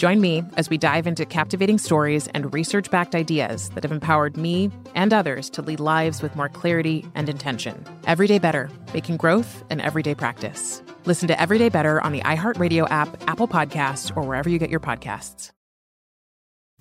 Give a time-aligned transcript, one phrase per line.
[0.00, 4.34] Join me as we dive into captivating stories and research backed ideas that have empowered
[4.34, 7.84] me and others to lead lives with more clarity and intention.
[8.06, 10.82] Everyday Better, making growth an everyday practice.
[11.04, 14.80] Listen to Everyday Better on the iHeartRadio app, Apple Podcasts, or wherever you get your
[14.80, 15.50] podcasts.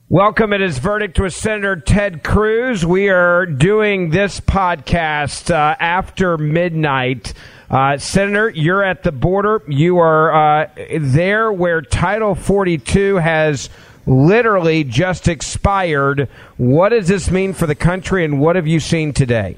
[0.07, 0.53] Welcome.
[0.53, 2.85] It is Verdict with Senator Ted Cruz.
[2.85, 7.33] We are doing this podcast uh, after midnight.
[7.69, 9.61] Uh, Senator, you're at the border.
[9.67, 13.69] You are uh, there where Title 42 has
[14.07, 16.29] literally just expired.
[16.57, 19.55] What does this mean for the country, and what have you seen today?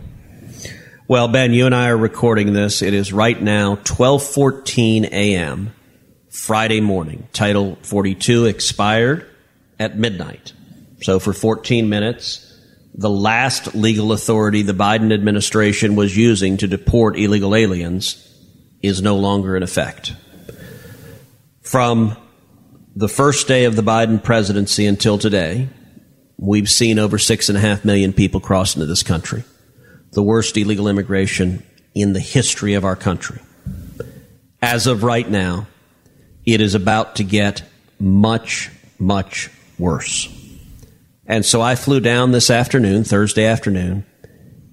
[1.08, 2.82] Well, Ben, you and I are recording this.
[2.82, 5.74] It is right now 12:14 a.m.
[6.30, 7.28] Friday morning.
[7.34, 9.26] Title 42 expired
[9.80, 10.54] at midnight.
[11.02, 12.51] So for 14 minutes,
[12.94, 18.28] the last legal authority the Biden administration was using to deport illegal aliens
[18.82, 20.14] is no longer in effect.
[21.62, 22.18] From
[22.96, 25.70] the first day of the Biden presidency until today,
[26.38, 29.44] we've seen over six and a half million people cross into this country.
[30.12, 33.40] The worst illegal immigration in the history of our country.
[34.62, 35.68] As of right now,
[36.46, 37.64] it is about to get
[38.00, 38.70] much,
[39.00, 40.41] much worse.
[41.32, 44.06] And so I flew down this afternoon, Thursday afternoon,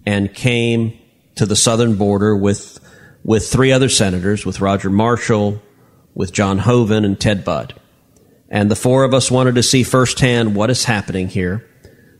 [0.04, 0.98] and came
[1.36, 2.80] to the southern border with,
[3.22, 5.62] with three other senators, with Roger Marshall,
[6.14, 7.80] with John Hoeven, and Ted Budd.
[8.48, 11.64] And the four of us wanted to see firsthand what is happening here.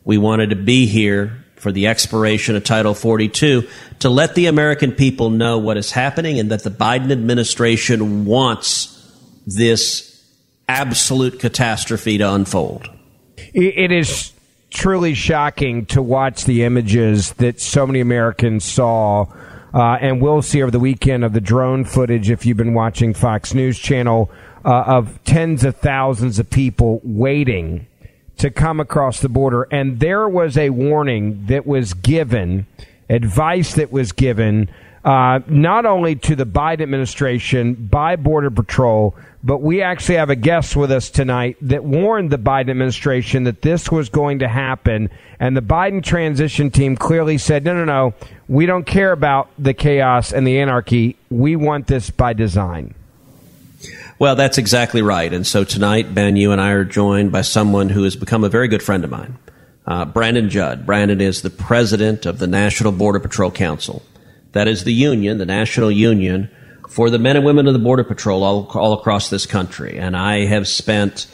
[0.04, 3.66] We wanted to be here for the expiration of Title 42
[3.99, 9.05] to let the American people know what is happening and that the Biden administration wants
[9.49, 10.25] this
[10.69, 12.88] absolute catastrophe to unfold.
[13.54, 14.32] It is
[14.71, 19.26] truly shocking to watch the images that so many Americans saw
[19.75, 23.15] uh, and will see over the weekend of the drone footage if you've been watching
[23.15, 24.31] Fox News Channel
[24.65, 27.87] uh, of tens of thousands of people waiting
[28.38, 29.66] to come across the border.
[29.70, 32.66] And there was a warning that was given,
[33.09, 34.70] advice that was given,
[35.04, 40.36] uh, not only to the Biden administration by Border Patrol, but we actually have a
[40.36, 45.10] guest with us tonight that warned the Biden administration that this was going to happen.
[45.38, 48.14] And the Biden transition team clearly said, no, no, no,
[48.48, 51.16] we don't care about the chaos and the anarchy.
[51.31, 52.94] We want this by design.
[54.19, 55.32] Well, that's exactly right.
[55.32, 58.48] And so tonight, Ben, you and I are joined by someone who has become a
[58.48, 59.38] very good friend of mine,
[59.87, 60.84] uh, Brandon Judd.
[60.84, 64.03] Brandon is the president of the National Border Patrol Council.
[64.53, 66.50] That is the union, the national union
[66.88, 69.98] for the men and women of the Border Patrol all, all across this country.
[69.98, 71.26] And I have spent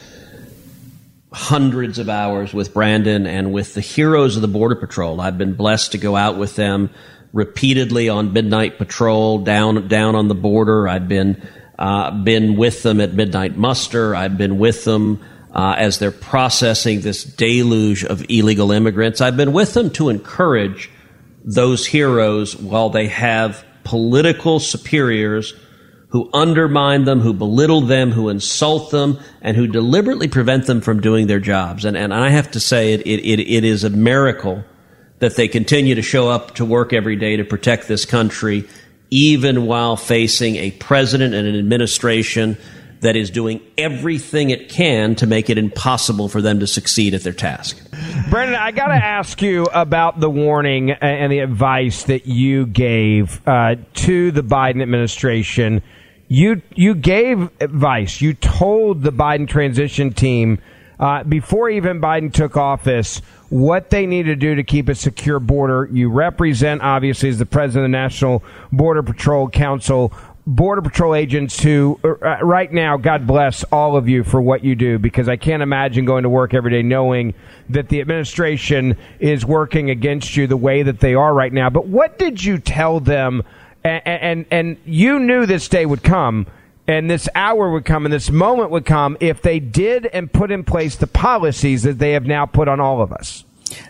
[1.31, 5.19] hundreds of hours with Brandon and with the heroes of the Border Patrol.
[5.21, 6.89] I've been blessed to go out with them
[7.35, 10.87] repeatedly on midnight patrol down down on the border.
[10.87, 11.45] I've been
[11.77, 14.15] uh, been with them at midnight muster.
[14.15, 15.21] I've been with them
[15.53, 19.19] uh, as they're processing this deluge of illegal immigrants.
[19.19, 20.89] I've been with them to encourage
[21.45, 25.53] those heroes while they have political superiors
[26.09, 31.01] who undermine them, who belittle them, who insult them, and who deliberately prevent them from
[31.01, 31.85] doing their jobs.
[31.85, 34.63] And, and I have to say, it, it, it is a miracle
[35.19, 38.67] that they continue to show up to work every day to protect this country,
[39.09, 42.57] even while facing a president and an administration
[43.01, 47.23] that is doing everything it can to make it impossible for them to succeed at
[47.23, 47.77] their task.
[48.29, 53.45] Brandon, I got to ask you about the warning and the advice that you gave
[53.47, 55.81] uh, to the Biden administration.
[56.27, 58.21] You you gave advice.
[58.21, 60.59] You told the Biden transition team
[60.99, 65.39] uh, before even Biden took office what they need to do to keep a secure
[65.39, 65.87] border.
[65.91, 70.13] You represent, obviously, as the president of the National Border Patrol Council,
[70.47, 74.75] Border Patrol agents who, uh, right now, God bless all of you for what you
[74.75, 77.33] do because I can't imagine going to work every day knowing
[77.69, 81.71] that the administration is working against you the way that they are right now.
[81.71, 83.41] But what did you tell them?
[83.83, 86.45] And, and, and you knew this day would come.
[86.87, 90.51] and this hour would come and this moment would come if they did and put
[90.51, 93.43] in place the policies that they have now put on all of us.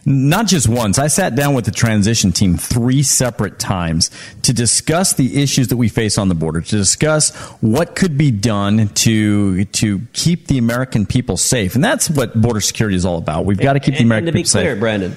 [0.06, 0.98] Not just once.
[1.00, 4.10] I sat down with the transition team three separate times
[4.44, 8.32] to discuss the issues that we face on the border, to discuss what could be
[8.32, 11.76] done to to keep the American people safe.
[11.76, 13.46] And that's what border security is all about.
[13.46, 14.80] We've got to keep the American and, and people clear, safe.
[14.80, 15.16] Brandon,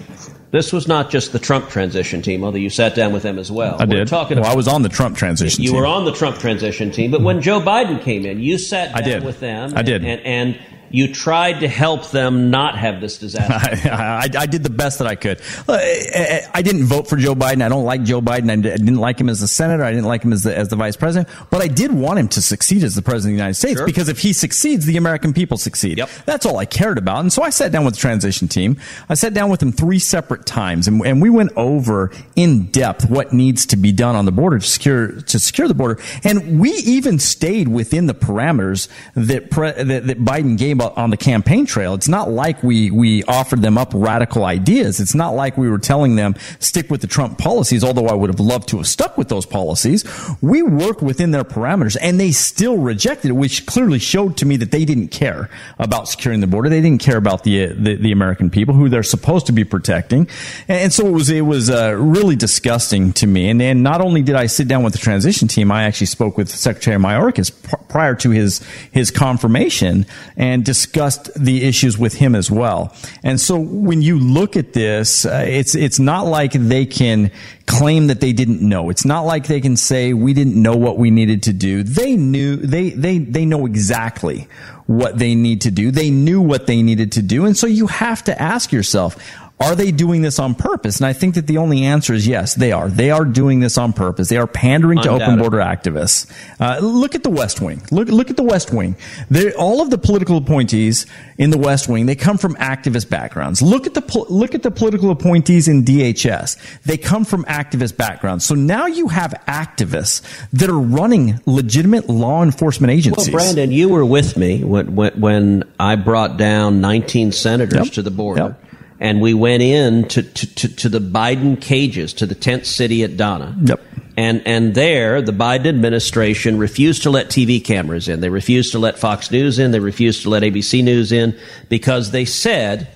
[0.51, 3.53] this was not just the Trump transition team, although you sat down with them as
[3.53, 3.77] well.
[3.79, 4.09] I We're did.
[4.09, 5.81] Talking well, about, I was on the Trump transition you team.
[5.81, 9.03] were on the Trump transition team, but when Joe Biden came in, you sat down
[9.03, 9.25] I did.
[9.25, 9.75] with them.
[9.77, 10.05] I did.
[10.05, 10.59] And, and
[10.91, 13.89] you tried to help them not have this disaster.
[13.91, 15.41] I, I, I, did the best that I could.
[15.69, 17.63] I, I, didn't vote for Joe Biden.
[17.63, 18.51] I don't like Joe Biden.
[18.51, 19.83] I didn't like him as the senator.
[19.85, 21.29] I didn't like him as the, as the vice president.
[21.51, 23.87] But I did want him to succeed as the president of the United States Sure.
[23.87, 25.99] because if he succeeds, the American people succeed.
[25.99, 26.11] Yep.
[26.25, 27.21] That's all I cared about.
[27.21, 28.79] And so I sat down with the transition team.
[29.09, 33.09] I sat down with them three separate times, and, and we went over in depth
[33.09, 36.01] what needs to be done on the border to secure to secure the border.
[36.25, 41.17] And we even stayed within the parameters that pre, that, that Biden gave on the
[41.17, 41.95] campaign trail.
[41.95, 45.01] It's not like we we offered them up radical ideas.
[45.01, 47.85] It's not like we were telling them stick with the Trump policies.
[47.85, 50.05] Although I would have loved to have stuck with those policies,
[50.41, 54.57] we worked within their parameters, and they still rejected it, which clearly showed to me
[54.57, 56.69] that they didn't care about securing the border.
[56.69, 60.29] They didn't care about the the, the American people who they're supposed to be protecting,
[60.69, 63.49] and, and so it was it was uh, really disgusting to me.
[63.49, 66.37] And, and not only did I sit down with the transition team, I actually spoke
[66.37, 68.61] with Secretary Mayorkas pr- prior to his
[68.93, 72.95] his confirmation and discussed the issues with him as well.
[73.23, 77.31] And so when you look at this, uh, it's it's not like they can
[77.65, 78.91] claim that they didn't know.
[78.91, 81.83] It's not like they can say we didn't know what we needed to do.
[81.83, 84.47] They knew they they they know exactly
[84.85, 85.91] what they need to do.
[85.91, 87.47] They knew what they needed to do.
[87.47, 89.17] And so you have to ask yourself,
[89.61, 90.99] are they doing this on purpose?
[90.99, 92.89] And I think that the only answer is yes, they are.
[92.89, 94.29] They are doing this on purpose.
[94.29, 96.31] They are pandering to open border activists.
[96.61, 97.83] Uh, look at the West Wing.
[97.91, 98.95] Look, look at the West Wing.
[99.31, 101.07] They're, all of the political appointees
[101.39, 103.61] in the West Wing, they come from activist backgrounds.
[103.61, 106.83] Look at the look at the political appointees in DHS.
[106.83, 108.45] They come from activist backgrounds.
[108.45, 110.23] So now you have activists
[110.53, 113.33] that are running legitimate law enforcement agencies.
[113.33, 113.43] Well.
[113.45, 117.93] Brandon, you were with me when, when, when I brought down 19 senators Yep.
[117.95, 118.43] to the border.
[118.43, 118.65] Yep.
[119.01, 123.05] And we went in to, to, to, to the Biden cages, to the tent city
[123.05, 123.57] at Donna.
[123.63, 123.81] Yep.
[124.17, 128.21] And, and there, the Biden administration refused to let TV cameras in.
[128.21, 129.71] They refused to let Fox News in.
[129.71, 132.89] They refused to let ABC News in because they said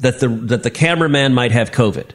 [0.00, 2.10] that the, that the cameraman might have COVID.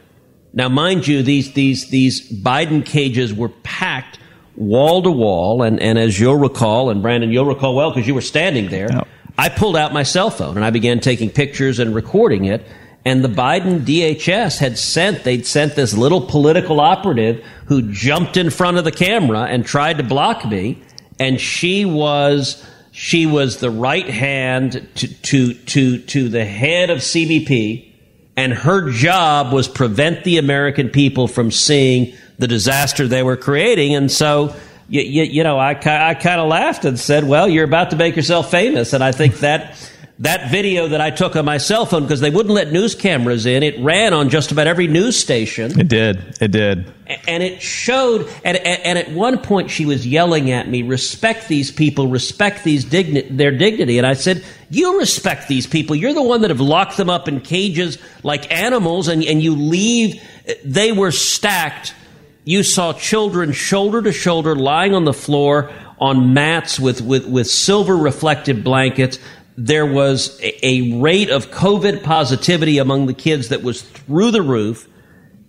[0.52, 4.20] Now, mind you, these, these, these Biden cages were packed
[4.54, 5.62] wall to wall.
[5.62, 8.88] And, and as you'll recall, and Brandon, you'll recall well because you were standing there,
[8.92, 9.08] Yep.
[9.38, 12.66] I pulled out my cell phone and I began taking pictures and recording it.
[13.04, 18.50] And the Biden DHS had sent, they'd sent this little political operative who jumped in
[18.50, 20.80] front of the camera and tried to block me.
[21.18, 26.98] And she was, she was the right hand to, to, to, to the head of
[26.98, 27.92] CBP.
[28.36, 33.94] And her job was prevent the American people from seeing the disaster they were creating.
[33.96, 34.54] And so,
[34.88, 37.96] you, you, you know, I, I kind of laughed and said, well, you're about to
[37.96, 38.92] make yourself famous.
[38.92, 39.76] And I think that
[40.22, 43.44] that video that I took on my cell phone, because they wouldn't let news cameras
[43.44, 45.78] in, it ran on just about every news station.
[45.78, 46.36] it did.
[46.40, 46.92] It did.
[47.26, 51.72] And it showed, and, and at one point she was yelling at me, respect these
[51.72, 53.98] people, respect these digni- their dignity.
[53.98, 55.96] And I said, you respect these people.
[55.96, 59.56] You're the one that have locked them up in cages like animals and, and you
[59.56, 60.22] leave.
[60.64, 61.96] They were stacked.
[62.44, 67.48] You saw children shoulder to shoulder lying on the floor on mats with, with, with
[67.48, 69.18] silver reflective blankets.
[69.56, 74.42] There was a, a rate of COVID positivity among the kids that was through the
[74.42, 74.88] roof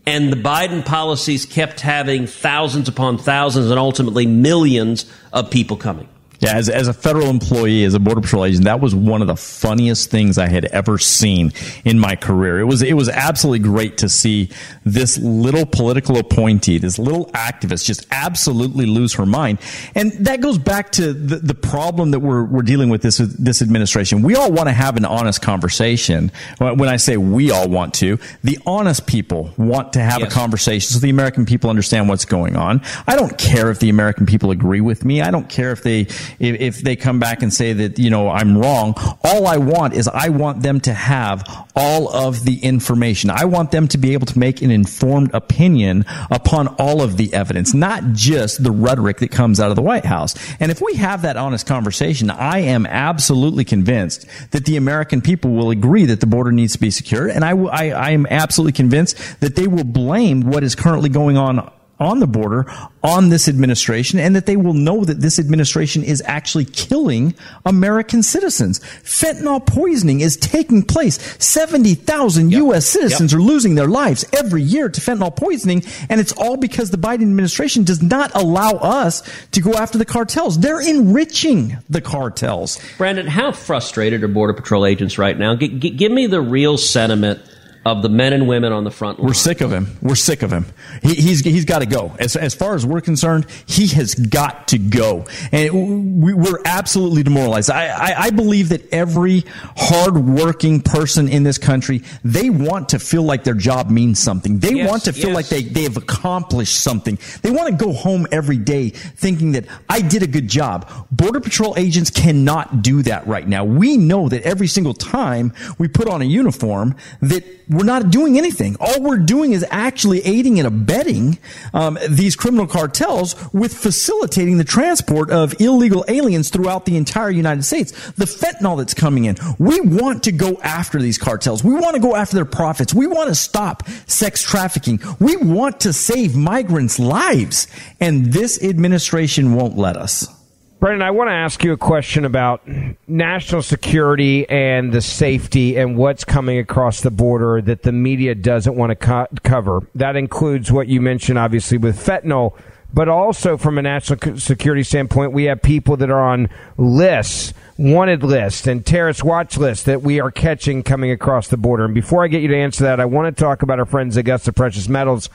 [0.05, 6.09] and the Biden policies kept having thousands upon thousands and ultimately millions of people coming.
[6.43, 9.27] Yeah, as, as a federal employee, as a border patrol agent, that was one of
[9.27, 11.51] the funniest things I had ever seen
[11.85, 12.59] in my career.
[12.59, 14.49] It was it was absolutely great to see
[14.83, 19.59] this little political appointee, this little activist, just absolutely lose her mind.
[19.95, 23.61] And that goes back to the, the problem that we're we're dealing with this this
[23.61, 24.21] administration.
[24.21, 26.31] We all want to have an honest conversation.
[26.59, 30.31] When I say we all want to, the honest people want to have Yes.
[30.31, 32.81] a conversation so the American people understand what's going on.
[33.07, 35.21] I don't care if the American people agree with me.
[35.21, 36.07] I don't care if they
[36.39, 38.93] if, if they come back and say that you know I'm wrong.
[39.23, 41.43] All I want is I want them to have
[41.75, 43.29] all of the information.
[43.29, 47.33] I want them to be able to make an informed opinion upon all of the
[47.33, 50.35] evidence, not just the rhetoric that comes out of the White House.
[50.59, 55.51] And if we have that honest conversation, I am absolutely convinced that the American people
[55.51, 57.27] will agree that the border needs to be secure.
[57.27, 61.37] And I, I, I am absolutely convinced that they will blame what is currently going
[61.37, 62.65] on on the border
[63.03, 67.33] on this administration and that they will know that this administration is actually killing
[67.65, 68.79] American citizens.
[68.79, 71.19] Fentanyl poisoning is taking place.
[71.43, 72.57] 70,000 yep.
[72.59, 72.85] U.S.
[72.85, 73.39] citizens yep.
[73.39, 75.83] are losing their lives every year to fentanyl poisoning.
[76.09, 79.21] And it's all because the Biden administration does not allow us
[79.51, 80.59] to go after the cartels.
[80.59, 82.79] They're enriching the cartels.
[82.97, 85.55] Brandon, how frustrated are Border Patrol agents right now?
[85.55, 87.41] G- g- give me the real sentiment
[87.85, 89.27] of the men and women on the front line.
[89.27, 89.97] We're sick of him.
[90.01, 90.65] We're sick of him.
[91.01, 92.15] He, he's he's got to go.
[92.19, 97.23] As as far as we're concerned, he has got to go, and we, are absolutely
[97.23, 97.69] demoralized.
[97.69, 99.43] I, I, I believe that every
[99.75, 104.59] hardworking person in this country they want to feel like their job means something.
[104.59, 105.35] They yes, want to feel yes.
[105.35, 107.17] like they they have accomplished something.
[107.41, 110.89] They want to go home every day thinking that I did a good job.
[111.11, 113.65] Border Patrol agents cannot do that right now.
[113.65, 117.43] We know that every single time we put on a uniform that
[117.75, 118.75] we're not doing anything.
[118.79, 121.37] All we're doing is actually aiding and abetting
[121.73, 127.63] um, these criminal cartels with facilitating the transport of illegal aliens throughout the entire United
[127.63, 127.91] States.
[128.11, 129.37] The fentanyl that's coming in.
[129.59, 131.63] We want to go after these cartels.
[131.63, 132.93] We want to go after their profits.
[132.93, 134.99] We want to stop sex trafficking.
[135.19, 137.67] We want to save migrants' lives.
[137.99, 140.42] And this administration won't let us.
[140.83, 142.61] Brandon, I want to ask you a question about
[143.07, 148.75] national security and the safety and what's coming across the border that the media doesn't
[148.75, 149.87] want to co- cover.
[149.95, 152.59] That includes what you mentioned, obviously, with fentanyl,
[152.93, 158.21] but also from a national security standpoint, we have people that are on lists, wanted
[158.21, 161.85] lists, and terrorist watch lists that we are catching coming across the border.
[161.85, 164.17] And before I get you to answer that, I want to talk about our friends
[164.17, 165.29] at Augusta Precious Metals.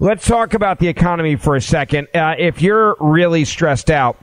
[0.00, 2.08] Let's talk about the economy for a second.
[2.12, 4.16] Uh, if you're really stressed out,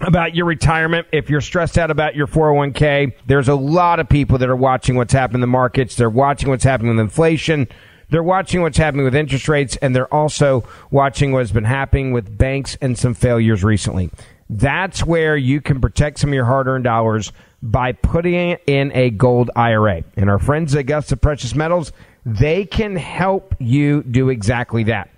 [0.00, 4.38] about your retirement, if you're stressed out about your 401k, there's a lot of people
[4.38, 5.94] that are watching what's happening in the markets.
[5.96, 7.68] They're watching what's happening with inflation.
[8.08, 12.36] They're watching what's happening with interest rates, and they're also watching what's been happening with
[12.36, 14.10] banks and some failures recently.
[14.48, 18.90] That's where you can protect some of your hard earned dollars by putting it in
[18.94, 20.02] a gold IRA.
[20.16, 21.92] And our friends at Augusta Precious Metals,
[22.26, 25.10] they can help you do exactly that.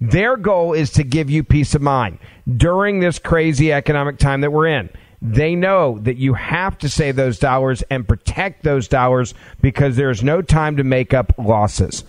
[0.00, 2.18] Their goal is to give you peace of mind
[2.56, 4.90] during this crazy economic time that we're in.
[5.20, 10.22] They know that you have to save those dollars and protect those dollars because there's
[10.22, 12.04] no time to make up losses.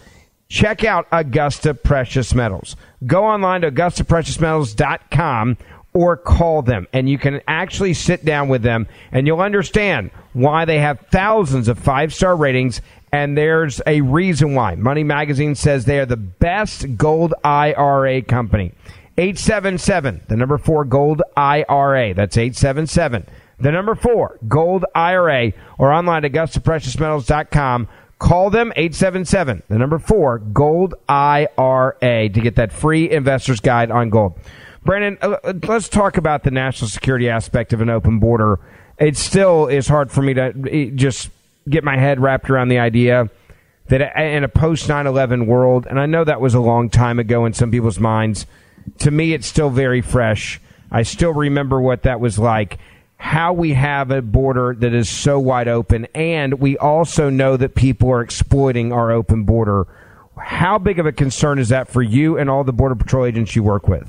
[0.48, 2.76] Check out Augusta Precious Metals.
[3.06, 5.58] Go online to AugustaPreciousMetals.com
[5.94, 10.64] or call them and you can actually sit down with them and you'll understand why
[10.66, 12.80] they have thousands of five star ratings
[13.12, 14.76] and there's a reason why.
[14.76, 18.74] Money Magazine says they are the best gold IRA company.
[19.18, 22.14] 877, the number four gold IRA.
[22.14, 23.26] That's 877,
[23.60, 27.88] the number four gold IRA, or online at AugustaPreciousMetals.com.
[28.20, 34.10] Call them 877, the number four gold IRA to get that free investor's guide on
[34.10, 34.38] gold.
[34.84, 38.60] Brandon, uh, uh, let's talk about the national security aspect of an open border.
[38.98, 41.30] It still is hard for me to just
[41.70, 43.30] get my head wrapped around the idea
[43.88, 47.46] that in a post 9/11 world, and I know that was a long time ago
[47.46, 48.46] in some people's minds.
[49.00, 50.60] To me, it's still very fresh.
[50.92, 52.78] I still remember what that was like.
[53.18, 57.76] How we have a border that is so wide open, and we also know that
[57.76, 59.88] people are exploiting our open border.
[60.38, 63.56] How big of a concern is that for you and all the border patrol agents
[63.56, 64.08] you work with?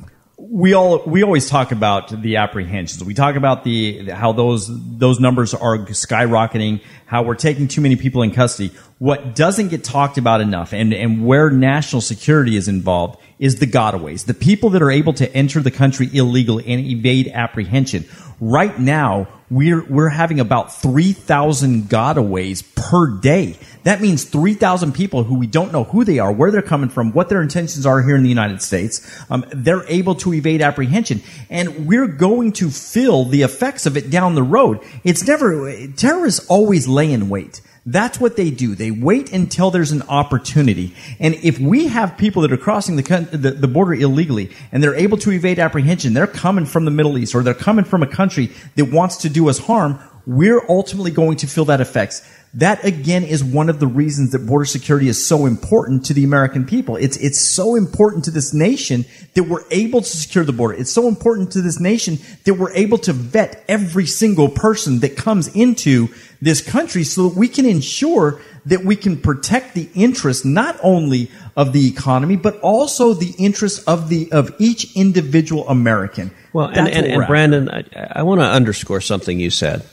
[0.51, 3.05] We all we always talk about the apprehensions.
[3.05, 7.95] We talk about the how those those numbers are skyrocketing, how we're taking too many
[7.95, 8.75] people in custody.
[8.99, 13.67] What doesn't get talked about enough and, and where national security is involved is the
[13.67, 18.05] gotaways, the people that are able to enter the country illegally and evade apprehension.
[18.41, 23.57] Right now, we're, we're having about 3,000 gotaways per day.
[23.85, 27.13] That means 3,000 people who we don't know who they are, where they're coming from,
[27.13, 29.01] what their intentions are here in the United States.
[29.31, 31.23] Um, they're able to evade apprehension.
[31.49, 34.81] And we're going to feel the effects of it down the road.
[35.05, 37.61] It's never, terrorists always lay in wait.
[37.87, 38.75] That's what they do.
[38.75, 40.95] They wait until there's an opportunity.
[41.19, 44.95] And if we have people that are crossing the, the, the, border illegally and they're
[44.95, 48.07] able to evade apprehension, they're coming from the Middle East or they're coming from a
[48.07, 52.23] country that wants to do us harm, we're ultimately going to feel that effects.
[52.55, 56.25] That again is one of the reasons that border security is so important to the
[56.25, 56.97] American people.
[56.97, 59.05] It's, it's so important to this nation
[59.35, 60.75] that we're able to secure the border.
[60.75, 65.17] It's so important to this nation that we're able to vet every single person that
[65.17, 66.09] comes into
[66.43, 71.31] this country so that we can ensure that we can protect the interests not only
[71.57, 76.33] of the economy but also the interests of the of each individual American.
[76.53, 77.85] Well, and, and, and Brandon, I,
[78.17, 79.85] I want to underscore something you said.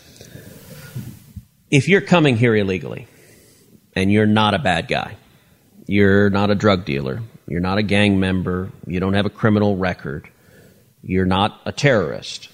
[1.69, 3.07] If you're coming here illegally
[3.93, 5.17] and you're not a bad guy,
[5.86, 9.75] you're not a drug dealer, you're not a gang member, you don't have a criminal
[9.75, 10.29] record,
[11.01, 12.50] you're not a terrorist.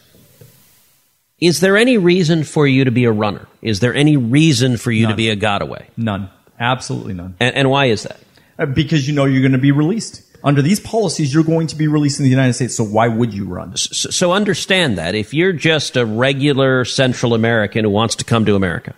[1.40, 3.48] Is there any reason for you to be a runner?
[3.62, 5.12] Is there any reason for you None.
[5.12, 5.86] to be a gotaway?
[5.98, 6.30] None.
[6.60, 7.36] Absolutely none.
[7.40, 8.20] And, and why is that?
[8.58, 10.24] Uh, Because you know you're going to be released.
[10.44, 13.34] Under these policies, you're going to be released in the United States, so why would
[13.34, 13.76] you run?
[13.78, 18.46] So, so understand that if you're just a regular Central American who wants to come
[18.46, 18.94] to America,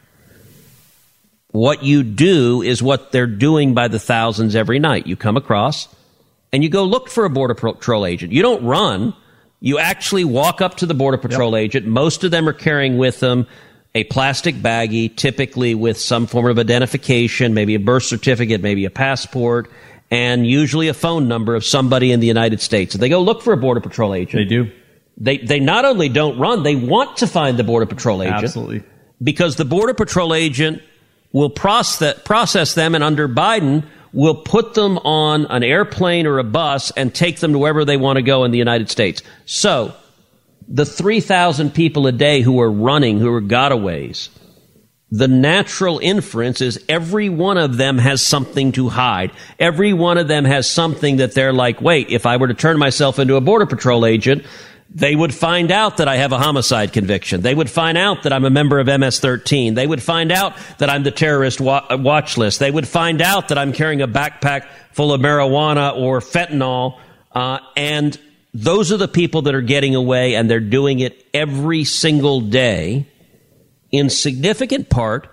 [1.55, 5.07] what you do is what they're doing by the thousands every night.
[5.07, 5.87] You come across
[6.51, 8.33] and you go look for a Border Patrol agent.
[8.33, 9.13] You don't run.
[9.61, 11.85] You actually walk up to the Border Patrol agent.
[11.87, 13.47] Most of them are carrying with them
[13.95, 18.89] a plastic baggie, typically with some form of identification, maybe a birth certificate, maybe a
[18.89, 19.71] passport,
[20.11, 22.95] and usually a phone number of somebody in the United States.
[22.95, 24.71] If they go look for a Border Patrol agent, They do.
[25.17, 28.43] they they not only don't run, they want to find the border patrol agent.
[28.43, 28.83] Absolutely.
[29.23, 30.81] Because the border patrol agent
[31.35, 36.91] will process them and under Biden will put them on an airplane or a bus
[36.91, 39.21] and take them to wherever they want to go in the United States.
[39.45, 39.93] So,
[40.69, 44.29] the 3,000 people a day who are running, who are gotaways,
[45.11, 49.31] the natural inference is every one of them has something to hide.
[49.59, 52.79] Every one of them has something that they're like, wait, if I were to turn
[52.79, 54.45] myself into a border patrol agent,
[54.89, 57.41] they would find out that I have a homicide conviction.
[57.41, 59.75] They would find out that I'm a member of MS-13.
[59.75, 62.59] They would find out that I'm the terrorist wa- watch list.
[62.59, 66.99] They would find out that I'm carrying a backpack full of marijuana or fentanyl.
[67.31, 68.17] Uh, and
[68.53, 73.07] those are the people that are getting away and they're doing it every single day
[73.91, 75.27] in significant part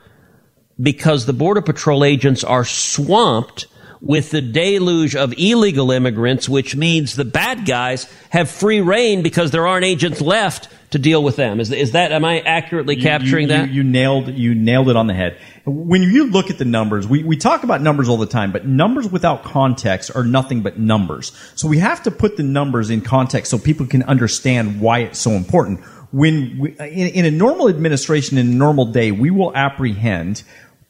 [0.80, 3.66] because the Border Patrol agents are swamped
[4.04, 9.52] with the deluge of illegal immigrants, which means the bad guys have free reign because
[9.52, 11.60] there aren't agents left to deal with them.
[11.60, 13.68] Is, is that, am I accurately You- capturing you, that?
[13.68, 15.38] You, you nailed you nailed it on the head.
[15.64, 18.66] When you look at the numbers, we, we talk about numbers all the time, but
[18.66, 21.30] numbers without context are nothing but numbers.
[21.54, 25.20] So we have to put the numbers in context so people can understand why it's
[25.20, 25.80] so important.
[26.10, 30.42] When we, in, in a normal administration, in a normal day, we will apprehend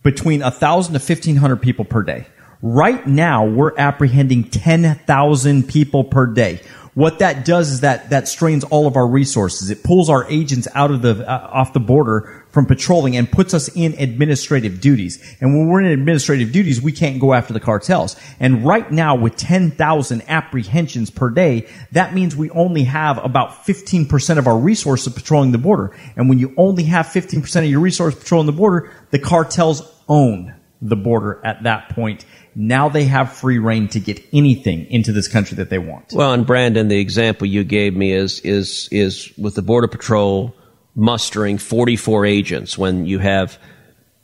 [0.02, 2.26] between a thousand to fifteen hundred people per day.
[2.64, 6.60] Right now, we're apprehending 10,000 people per day.
[6.94, 9.70] What that does is that that strains all of our resources.
[9.70, 13.52] It pulls our agents out of the uh, off the border from patrolling and puts
[13.52, 15.18] us in administrative duties.
[15.40, 18.14] And when we're in administrative duties, we can't go after the cartels.
[18.38, 24.38] And right now, with 10,000 apprehensions per day, that means we only have about 15%
[24.38, 25.96] of our resources patrolling the border.
[26.14, 30.54] And when you only have 15% of your resources patrolling the border, the cartels own
[30.82, 32.26] the border at that point.
[32.54, 36.12] Now they have free reign to get anything into this country that they want.
[36.12, 40.54] Well, and Brandon, the example you gave me is is is with the Border Patrol
[40.94, 43.58] mustering 44 agents when you have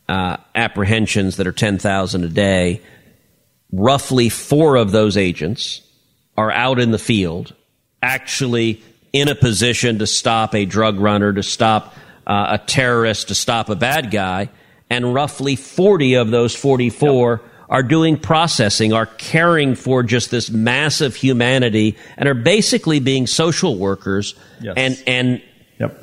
[0.09, 2.83] uh, apprehensions that are 10,000 a day.
[3.73, 5.83] Roughly four of those agents
[6.37, 7.55] are out in the field,
[8.03, 11.95] actually in a position to stop a drug runner, to stop
[12.27, 14.51] uh, a terrorist, to stop a bad guy,
[14.91, 21.15] and roughly 40 of those 44 are doing processing, are caring for just this massive
[21.15, 24.35] humanity, and are basically being social workers.
[24.61, 24.75] Yes.
[24.77, 25.43] And and
[25.79, 26.03] Yep.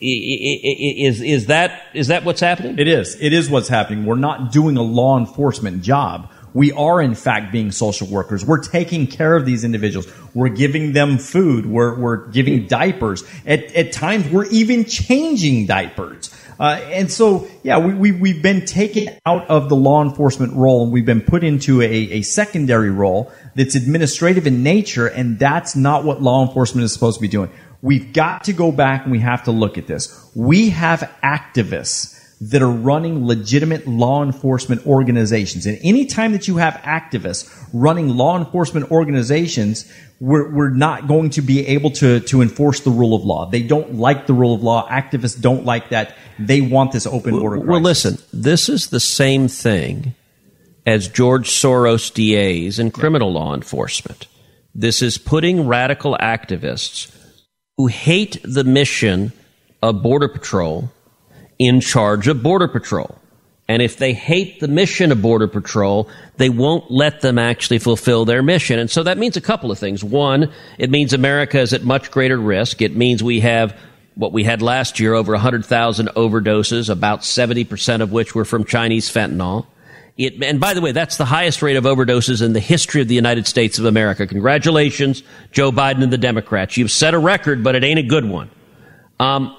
[0.00, 2.78] is is that is that what's happening?
[2.78, 3.16] It is.
[3.20, 4.04] It is what's happening.
[4.04, 6.30] We're not doing a law enforcement job.
[6.54, 8.44] We are, in fact, being social workers.
[8.44, 10.06] We're taking care of these individuals.
[10.34, 11.66] We're giving them food.
[11.66, 13.24] We're, we're giving diapers.
[13.46, 16.34] At, at times, we're even changing diapers.
[16.60, 20.82] Uh, and so, yeah, we, we, we've been taken out of the law enforcement role
[20.82, 25.76] and we've been put into a, a secondary role that's administrative in nature, and that's
[25.76, 27.50] not what law enforcement is supposed to be doing.
[27.80, 30.30] We've got to go back and we have to look at this.
[30.34, 35.66] We have activists that are running legitimate law enforcement organizations.
[35.66, 41.42] And anytime that you have activists running law enforcement organizations, we're, we're not going to
[41.42, 43.46] be able to, to enforce the rule of law.
[43.46, 44.88] They don't like the rule of law.
[44.88, 46.16] Activists don't like that.
[46.38, 47.58] They want this open border.
[47.58, 48.04] Well, crisis.
[48.04, 50.14] listen, this is the same thing
[50.86, 54.28] as George Soros DAs in criminal law enforcement.
[54.74, 57.12] This is putting radical activists
[57.76, 59.32] who hate the mission
[59.82, 60.90] of Border Patrol
[61.58, 63.18] in charge of Border Patrol.
[63.70, 68.24] And if they hate the mission of Border Patrol, they won't let them actually fulfill
[68.24, 68.78] their mission.
[68.78, 70.02] And so that means a couple of things.
[70.02, 72.80] One, it means America is at much greater risk.
[72.80, 73.78] It means we have
[74.14, 79.12] what we had last year over 100,000 overdoses, about 70% of which were from Chinese
[79.12, 79.66] fentanyl.
[80.16, 83.06] It, and by the way, that's the highest rate of overdoses in the history of
[83.06, 84.26] the United States of America.
[84.26, 86.76] Congratulations, Joe Biden and the Democrats.
[86.76, 88.50] You've set a record, but it ain't a good one.
[89.20, 89.54] Um,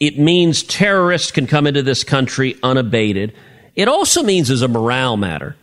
[0.00, 3.34] it means terrorists can come into this country unabated.
[3.74, 5.56] It also means, as a morale matter,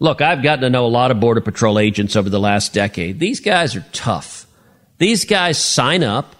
[0.00, 3.20] Look, I've gotten to know a lot of Border Patrol agents over the last decade.
[3.20, 4.46] These guys are tough.
[4.96, 6.34] These guys sign up.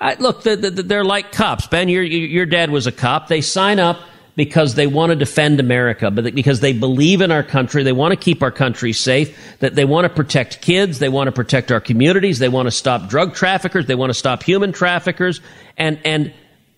[0.00, 1.66] I, look, the, the, they're like cops.
[1.66, 3.26] Ben, your, your dad was a cop.
[3.26, 3.98] They sign up
[4.36, 8.12] because they want to defend America, but because they believe in our country, they want
[8.12, 11.72] to keep our country safe, that they want to protect kids, they want to protect
[11.72, 15.40] our communities, they want to stop drug traffickers, they want to stop human traffickers,
[15.76, 16.32] and and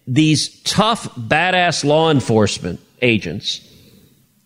[0.06, 3.68] these tough, badass law enforcement agents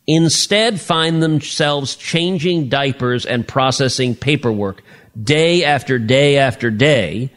[0.06, 4.82] instead find themselves changing diapers and processing paperwork
[5.20, 7.30] day after day after day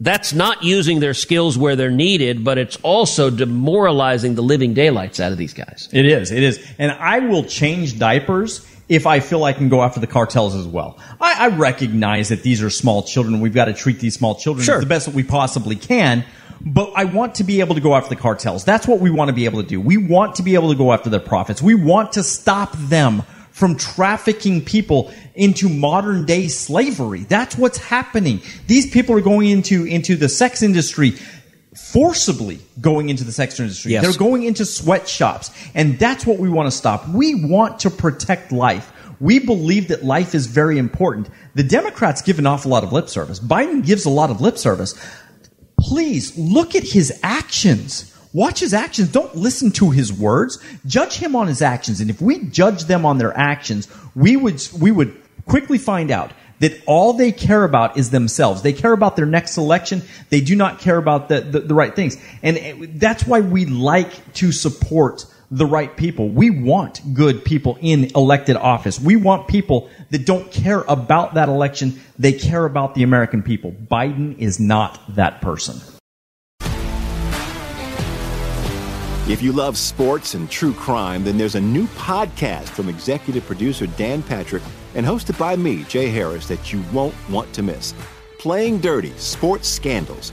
[0.00, 5.20] that's not using their skills where they're needed, but it's also demoralizing the living daylights
[5.20, 5.88] out of these guys.
[5.92, 6.30] It is.
[6.30, 6.64] It is.
[6.78, 10.66] And I will change diapers if I feel I can go after the cartels as
[10.66, 10.98] well.
[11.20, 13.40] I, I recognize that these are small children.
[13.40, 14.80] We've got to treat these small children sure.
[14.80, 16.24] the best that we possibly can.
[16.60, 18.64] But I want to be able to go after the cartels.
[18.64, 19.80] That's what we want to be able to do.
[19.80, 21.60] We want to be able to go after their profits.
[21.60, 27.20] We want to stop them from trafficking people into modern day slavery.
[27.20, 28.40] That's what's happening.
[28.66, 31.14] These people are going into, into the sex industry
[31.74, 33.92] forcibly going into the sex industry.
[33.92, 34.02] Yes.
[34.02, 35.50] They're going into sweatshops.
[35.74, 37.08] And that's what we want to stop.
[37.08, 38.92] We want to protect life.
[39.20, 41.28] We believe that life is very important.
[41.54, 43.40] The Democrats give an awful lot of lip service.
[43.40, 44.94] Biden gives a lot of lip service.
[45.84, 48.10] Please look at his actions.
[48.32, 49.12] Watch his actions.
[49.12, 50.58] Don't listen to his words.
[50.86, 52.00] Judge him on his actions.
[52.00, 56.32] And if we judge them on their actions, we would, we would quickly find out
[56.60, 58.62] that all they care about is themselves.
[58.62, 60.00] They care about their next election.
[60.30, 62.16] They do not care about the, the, the right things.
[62.42, 66.28] And that's why we like to support the right people.
[66.28, 68.98] We want good people in elected office.
[68.98, 72.00] We want people that don't care about that election.
[72.18, 73.70] They care about the American people.
[73.70, 75.80] Biden is not that person.
[79.26, 83.86] If you love sports and true crime, then there's a new podcast from executive producer
[83.86, 84.62] Dan Patrick
[84.96, 87.94] and hosted by me, Jay Harris, that you won't want to miss.
[88.38, 90.32] Playing Dirty Sports Scandals.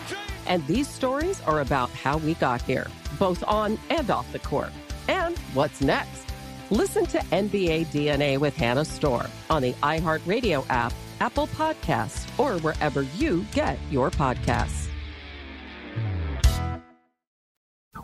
[0.51, 2.87] And these stories are about how we got here,
[3.17, 4.71] both on and off the court.
[5.07, 6.25] And what's next?
[6.69, 13.03] Listen to NBA DNA with Hannah Storm on the iHeartRadio app, Apple Podcasts, or wherever
[13.03, 14.89] you get your podcasts.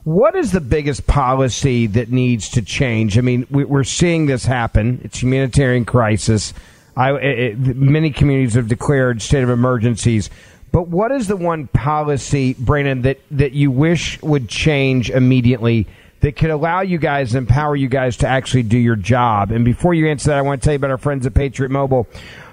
[0.05, 3.17] What is the biggest policy that needs to change?
[3.17, 5.01] I mean, we're seeing this happen.
[5.03, 6.53] It's humanitarian crisis.
[6.95, 10.29] I, it, many communities have declared state of emergencies.
[10.71, 15.87] But what is the one policy, Brandon, that, that you wish would change immediately
[16.19, 19.51] that could allow you guys, empower you guys to actually do your job?
[19.51, 21.69] And before you answer that, I want to tell you about our friends at Patriot
[21.69, 22.07] Mobile.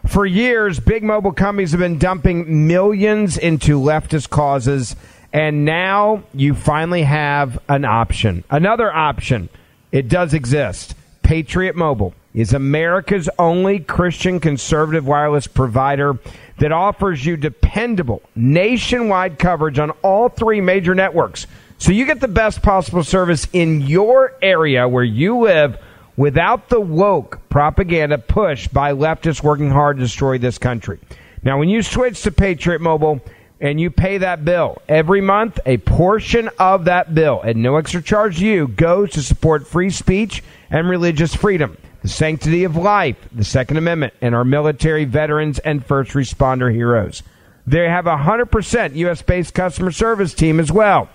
[0.06, 4.96] For years, big mobile companies have been dumping millions into leftist causes,
[5.32, 8.44] and now you finally have an option.
[8.50, 9.48] Another option.
[9.92, 10.94] It does exist.
[11.22, 16.18] Patriot Mobile is America's only Christian conservative wireless provider
[16.58, 21.46] that offers you dependable nationwide coverage on all three major networks.
[21.78, 25.78] So you get the best possible service in your area where you live
[26.16, 30.98] without the woke propaganda pushed by leftists working hard to destroy this country.
[31.42, 33.20] Now, when you switch to Patriot Mobile
[33.60, 38.02] and you pay that bill every month, a portion of that bill at no extra
[38.02, 43.16] charge to you goes to support free speech and religious freedom the sanctity of life,
[43.32, 47.22] the Second Amendment, and our military veterans and first responder heroes.
[47.66, 49.22] They have a 100% U.S.
[49.22, 51.08] based customer service team as well,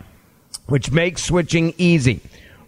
[0.66, 2.22] which makes switching easy.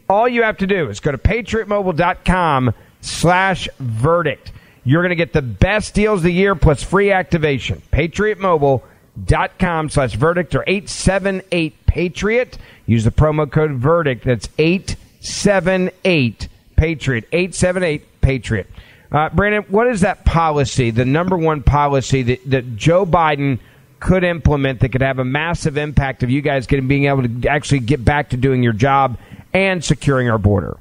[0.08, 4.52] All you have to do is go to patriotmobile.com slash verdict.
[4.84, 7.82] you're going to get the best deals of the year plus free activation.
[7.92, 12.60] PatriotMobile.com slash verdict or 878 Patriot.
[12.86, 14.26] Use the promo code verdict.
[14.26, 17.28] That's 878 Patriot.
[17.32, 18.68] 878 Patriot.
[19.12, 23.60] Uh, Brandon, what is that policy, the number one policy that, that Joe Biden
[24.00, 27.48] could implement that could have a massive impact of you guys getting being able to
[27.50, 29.18] actually get back to doing your job
[29.54, 30.78] and securing our border?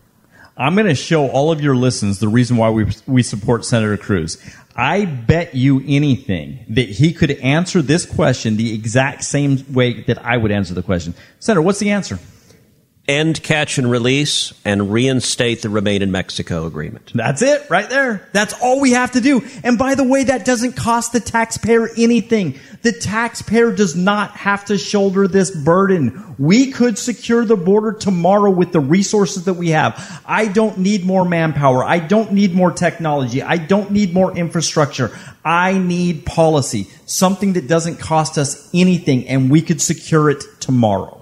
[0.57, 3.96] I'm going to show all of your listeners the reason why we, we support Senator
[3.96, 4.38] Cruz.
[4.76, 10.24] I bet you anything that he could answer this question the exact same way that
[10.24, 11.14] I would answer the question.
[11.38, 12.18] Senator, what's the answer?
[13.11, 17.11] End catch and release and reinstate the Remain in Mexico agreement.
[17.12, 18.29] That's it right there.
[18.33, 19.42] That's all we have to do.
[19.64, 22.61] And by the way, that doesn't cost the taxpayer anything.
[22.83, 26.37] The taxpayer does not have to shoulder this burden.
[26.38, 30.23] We could secure the border tomorrow with the resources that we have.
[30.25, 31.83] I don't need more manpower.
[31.83, 33.42] I don't need more technology.
[33.42, 35.11] I don't need more infrastructure.
[35.44, 41.20] I need policy, something that doesn't cost us anything, and we could secure it tomorrow.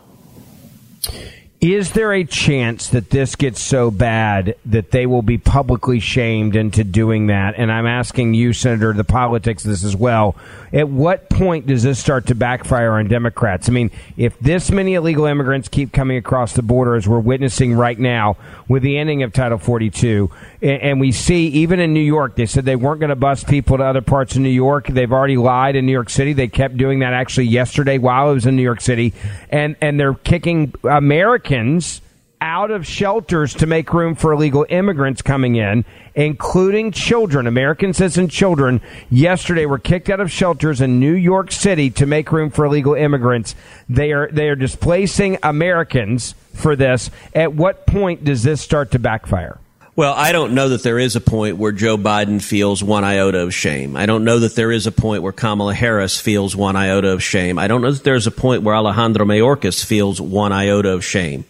[1.60, 6.54] Is there a chance that this gets so bad that they will be publicly shamed
[6.54, 7.56] into doing that?
[7.56, 10.36] And I'm asking you, Senator, the politics of this as well.
[10.72, 13.68] At what point does this start to backfire on Democrats?
[13.68, 17.74] I mean, if this many illegal immigrants keep coming across the border as we're witnessing
[17.74, 18.36] right now
[18.68, 22.64] with the ending of Title 42, and we see even in New York, they said
[22.64, 24.88] they weren't going to bus people to other parts of New York.
[24.88, 26.32] They've already lied in New York City.
[26.32, 29.14] They kept doing that actually yesterday while I was in New York City,
[29.50, 32.00] and and they're kicking Americans
[32.40, 37.46] out of shelters to make room for illegal immigrants coming in, including children.
[37.46, 42.30] American citizen children yesterday were kicked out of shelters in New York City to make
[42.32, 43.54] room for illegal immigrants.
[43.88, 47.10] They are they are displacing Americans for this.
[47.34, 49.58] At what point does this start to backfire?
[49.98, 53.40] Well, I don't know that there is a point where Joe Biden feels one iota
[53.40, 53.96] of shame.
[53.96, 57.20] I don't know that there is a point where Kamala Harris feels one iota of
[57.20, 57.58] shame.
[57.58, 61.46] I don't know that there's a point where Alejandro Mayorkas feels one iota of shame.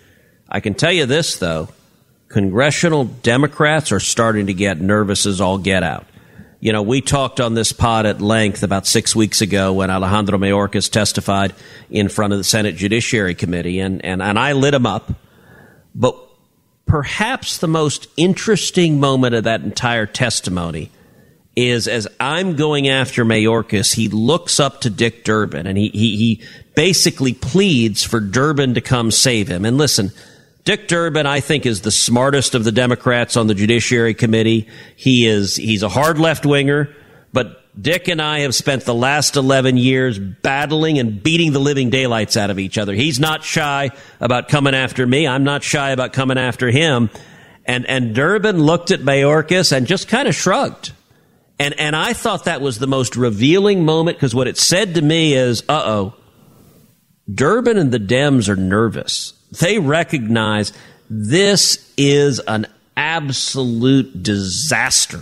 [0.49, 1.69] I can tell you this, though.
[2.29, 6.07] Congressional Democrats are starting to get nervous as all get out.
[6.59, 10.39] You know, we talked on this pod at length about six weeks ago when Alejandro
[10.39, 11.53] Mayorkas testified
[11.91, 15.13] in front of the Senate Judiciary Committee, and, and, and I lit him up.
[15.95, 16.28] But
[16.89, 20.91] perhaps the most interesting moment of that entire testimony
[21.55, 26.17] is as I'm going after Mayorkas, he looks up to Dick Durbin and he, he,
[26.17, 26.43] he
[26.75, 29.65] basically pleads for Durbin to come save him.
[29.65, 30.13] And listen,
[30.65, 34.69] Dick Durbin, I think, is the smartest of the Democrats on the Judiciary Committee.
[34.97, 36.95] He is, he's a hard left winger,
[37.33, 41.91] but Dick and I have spent the last 11 years battling and beating the living
[41.91, 42.95] daylights out of each other.
[42.95, 45.29] He's not shy about coming after me.
[45.29, 47.11] I'm not shy about coming after him.
[47.67, 50.93] And, and Durbin looked at Mayorkas and just kind of shrugged.
[51.61, 55.03] And, and I thought that was the most revealing moment because what it said to
[55.03, 56.15] me is, uh oh,
[57.33, 59.35] Durbin and the Dems are nervous.
[59.61, 60.73] They recognize
[61.11, 65.21] this is an absolute disaster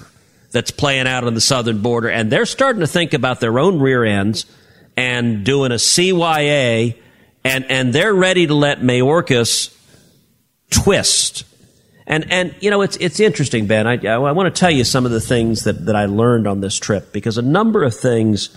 [0.56, 3.78] that's playing out on the southern border, and they're starting to think about their own
[3.78, 4.46] rear ends
[4.96, 6.96] and doing a CYA,
[7.44, 9.76] and and they're ready to let Mayorkas
[10.70, 11.44] twist.
[12.06, 13.86] And and you know it's it's interesting, Ben.
[13.86, 16.62] I I want to tell you some of the things that that I learned on
[16.62, 18.48] this trip because a number of things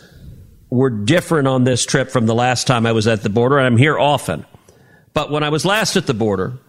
[0.70, 3.68] were different on this trip from the last time I was at the border, and
[3.68, 4.46] I'm here often.
[5.14, 6.60] But when I was last at the border,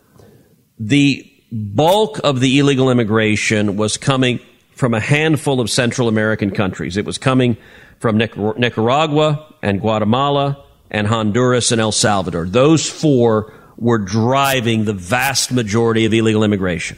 [0.80, 4.40] the bulk of the illegal immigration was coming
[4.80, 6.96] from a handful of Central American countries.
[6.96, 7.58] It was coming
[7.98, 12.46] from Nicaragua and Guatemala and Honduras and El Salvador.
[12.46, 16.96] Those four were driving the vast majority of illegal immigration.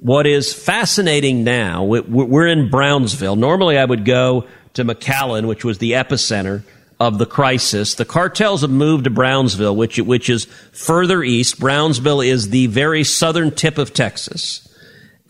[0.00, 3.36] What is fascinating now, we're in Brownsville.
[3.36, 6.64] Normally I would go to McAllen, which was the epicenter
[6.98, 7.94] of the crisis.
[7.94, 11.60] The cartels have moved to Brownsville, which, which is further east.
[11.60, 14.66] Brownsville is the very southern tip of Texas.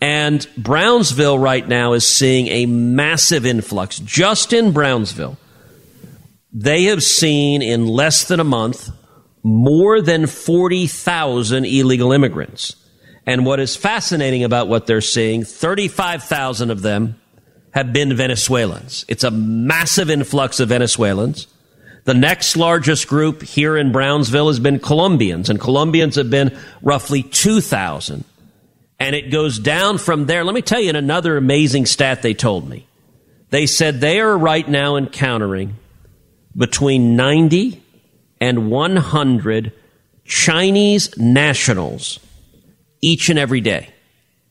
[0.01, 3.99] And Brownsville right now is seeing a massive influx.
[3.99, 5.37] Just in Brownsville,
[6.51, 8.89] they have seen in less than a month
[9.43, 12.75] more than 40,000 illegal immigrants.
[13.27, 17.21] And what is fascinating about what they're seeing, 35,000 of them
[17.71, 19.05] have been Venezuelans.
[19.07, 21.47] It's a massive influx of Venezuelans.
[22.03, 27.21] The next largest group here in Brownsville has been Colombians, and Colombians have been roughly
[27.21, 28.23] 2,000
[29.01, 30.43] and it goes down from there.
[30.43, 32.85] Let me tell you another amazing stat they told me.
[33.49, 35.75] They said they are right now encountering
[36.55, 37.81] between 90
[38.39, 39.73] and 100
[40.23, 42.19] Chinese nationals
[43.01, 43.89] each and every day.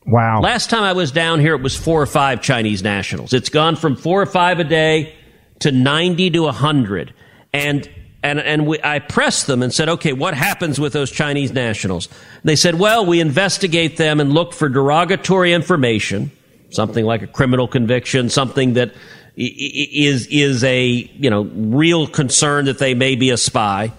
[0.05, 0.41] Wow.
[0.41, 3.31] Last time I was down here, it was four or five Chinese nationals.
[3.31, 5.15] It's gone from four or five a day
[5.59, 7.13] to 90 to 100.
[7.53, 7.89] And
[8.23, 12.07] and and we, I pressed them and said, "Okay, what happens with those Chinese nationals?"
[12.43, 16.31] They said, "Well, we investigate them and look for derogatory information,
[16.69, 18.93] something like a criminal conviction, something that
[19.35, 23.91] is is a you know real concern that they may be a spy,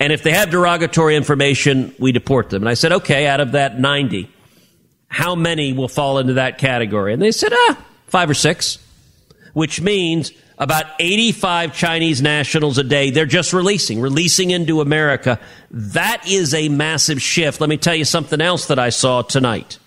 [0.00, 3.52] and if they have derogatory information, we deport them." And I said, "Okay, out of
[3.52, 4.30] that 90,
[5.08, 8.78] how many will fall into that category?" And they said, "Ah, five or six,
[9.52, 13.10] which means." About 85 Chinese nationals a day.
[13.10, 15.38] They're just releasing, releasing into America.
[15.70, 17.60] That is a massive shift.
[17.60, 19.78] Let me tell you something else that I saw tonight.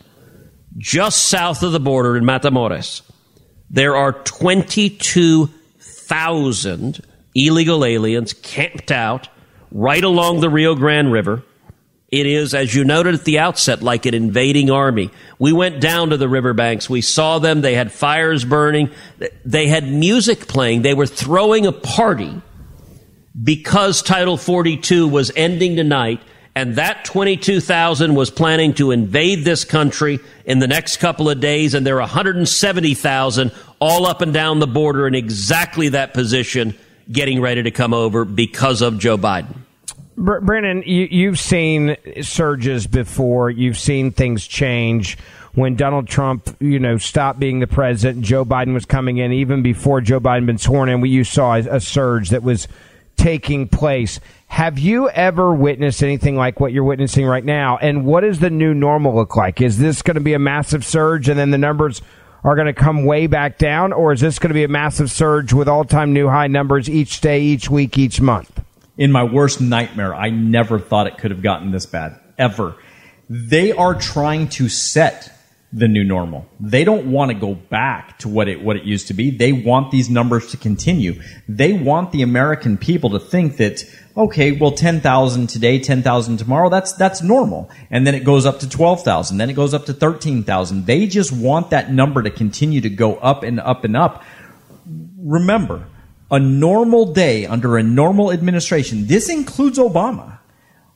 [0.77, 3.01] Just south of the border in Matamoros,
[3.69, 7.01] there are 22,000
[7.35, 9.27] illegal aliens camped out
[9.71, 11.43] right along the Rio Grande River
[12.11, 15.11] it is, as you noted at the outset, like an invading army.
[15.39, 16.89] We went down to the riverbanks.
[16.89, 17.61] We saw them.
[17.61, 18.89] They had fires burning.
[19.45, 20.81] They had music playing.
[20.81, 22.41] They were throwing a party
[23.41, 26.19] because Title 42 was ending tonight.
[26.53, 31.73] And that 22,000 was planning to invade this country in the next couple of days.
[31.73, 36.77] And there are 170,000 all up and down the border in exactly that position
[37.09, 39.60] getting ready to come over because of Joe Biden.
[40.21, 43.49] Brandon, you, have seen surges before.
[43.49, 45.17] You've seen things change.
[45.55, 49.33] When Donald Trump, you know, stopped being the president, Joe Biden was coming in.
[49.33, 52.67] Even before Joe Biden been sworn in, we you saw a, a surge that was
[53.17, 54.19] taking place.
[54.45, 57.77] Have you ever witnessed anything like what you're witnessing right now?
[57.77, 59.59] And what does the new normal look like?
[59.59, 62.03] Is this going to be a massive surge, and then the numbers
[62.43, 65.09] are going to come way back down, or is this going to be a massive
[65.09, 68.60] surge with all-time new high numbers each day, each week, each month?
[69.01, 72.19] In my worst nightmare, I never thought it could have gotten this bad.
[72.37, 72.75] Ever.
[73.27, 75.35] They are trying to set
[75.73, 76.45] the new normal.
[76.59, 79.31] They don't want to go back to what it what it used to be.
[79.31, 81.19] They want these numbers to continue.
[81.49, 83.83] They want the American people to think that
[84.15, 87.71] okay, well 10,000 today, 10,000 tomorrow, that's that's normal.
[87.89, 90.85] And then it goes up to 12,000, then it goes up to 13,000.
[90.85, 94.23] They just want that number to continue to go up and up and up.
[95.17, 95.87] Remember,
[96.31, 100.39] a normal day under a normal administration, this includes Obama,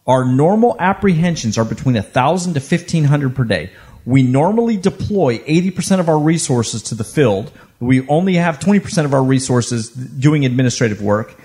[0.07, 3.71] our normal apprehensions are between 1,000 to 1,500 per day.
[4.05, 7.51] We normally deploy 80% of our resources to the field.
[7.79, 11.35] We only have 20% of our resources doing administrative work,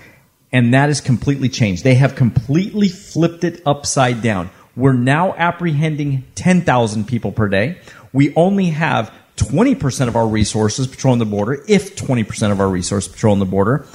[0.51, 1.83] and that is completely changed.
[1.83, 4.51] They have completely flipped it upside down.
[4.75, 7.79] We're now apprehending 10,000 people per day.
[8.13, 13.11] We only have 20% of our resources patrolling the border, if 20% of our resources
[13.11, 13.85] patrolling the border.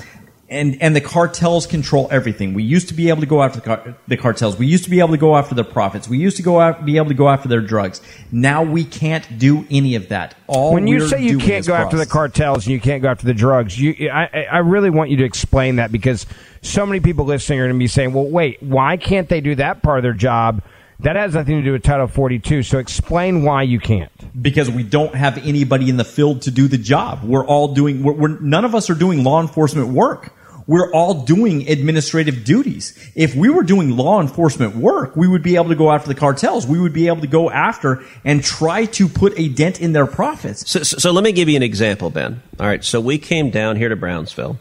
[0.48, 2.54] And, and the cartels control everything.
[2.54, 4.56] We used to be able to go after the, car, the cartels.
[4.56, 6.06] We used to be able to go after their profits.
[6.06, 8.00] We used to go out, be able to go after their drugs.
[8.30, 10.36] Now we can't do any of that.
[10.46, 13.26] All when you say you can't go after the cartels and you can't go after
[13.26, 16.26] the drugs, you, I, I really want you to explain that because
[16.62, 19.56] so many people listening are going to be saying, well, wait, why can't they do
[19.56, 20.62] that part of their job?
[21.00, 22.62] That has nothing to do with Title 42.
[22.62, 24.10] So explain why you can't.
[24.40, 27.22] Because we don't have anybody in the field to do the job.
[27.22, 30.32] We're all doing, we're, we're, none of us are doing law enforcement work.
[30.66, 32.98] We're all doing administrative duties.
[33.14, 36.14] If we were doing law enforcement work, we would be able to go after the
[36.16, 36.66] cartels.
[36.66, 40.06] We would be able to go after and try to put a dent in their
[40.06, 40.68] profits.
[40.68, 42.42] So, so, so let me give you an example, Ben.
[42.58, 42.82] All right.
[42.82, 44.58] So we came down here to Brownsville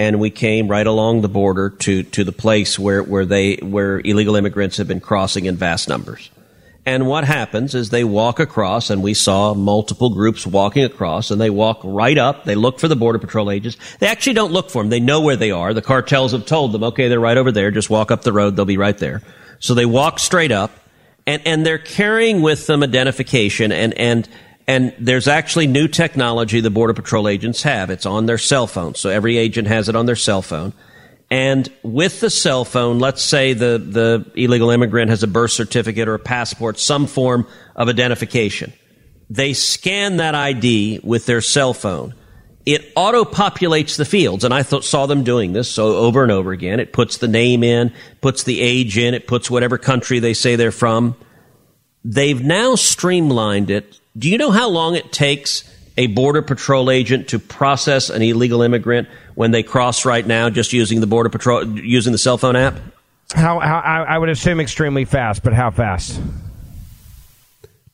[0.00, 4.00] and we came right along the border to, to the place where, where they where
[4.00, 6.30] illegal immigrants have been crossing in vast numbers.
[6.86, 11.38] And what happens is they walk across, and we saw multiple groups walking across, and
[11.38, 12.44] they walk right up.
[12.44, 13.76] They look for the Border Patrol agents.
[13.98, 14.88] They actually don't look for them.
[14.88, 15.74] They know where they are.
[15.74, 17.70] The cartels have told them, okay, they're right over there.
[17.70, 18.56] Just walk up the road.
[18.56, 19.20] They'll be right there.
[19.58, 20.70] So they walk straight up,
[21.26, 24.26] and, and they're carrying with them identification, and, and
[24.70, 27.90] and there's actually new technology the Border Patrol agents have.
[27.90, 28.94] It's on their cell phone.
[28.94, 30.72] So every agent has it on their cell phone.
[31.28, 36.06] And with the cell phone, let's say the, the illegal immigrant has a birth certificate
[36.06, 38.72] or a passport, some form of identification.
[39.28, 42.14] They scan that ID with their cell phone.
[42.64, 44.44] It auto populates the fields.
[44.44, 46.78] And I th- saw them doing this so over and over again.
[46.78, 50.54] It puts the name in, puts the age in, it puts whatever country they say
[50.54, 51.16] they're from.
[52.04, 55.64] They've now streamlined it do you know how long it takes
[55.96, 60.72] a border patrol agent to process an illegal immigrant when they cross right now, just
[60.72, 62.78] using the border patrol, using the cell phone app?
[63.32, 66.20] How, how I would assume extremely fast, but how fast?